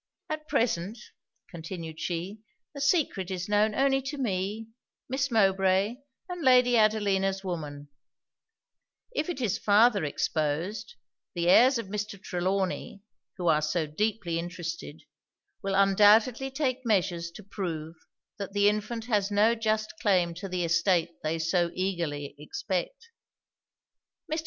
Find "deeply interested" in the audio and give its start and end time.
13.85-15.03